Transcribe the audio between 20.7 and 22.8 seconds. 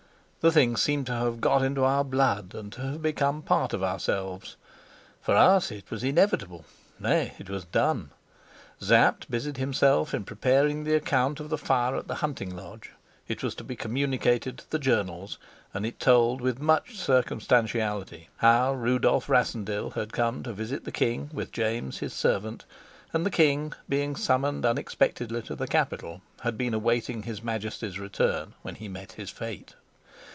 the king, with James his servant,